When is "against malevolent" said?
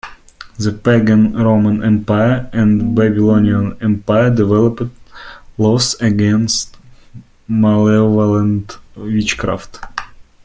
6.01-8.79